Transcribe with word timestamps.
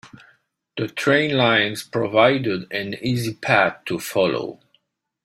The 0.77 0.87
train 0.87 1.37
lines 1.37 1.83
provided 1.83 2.65
an 2.73 2.95
easy 3.03 3.35
path 3.35 3.85
to 3.85 3.99
follow. 3.99 4.59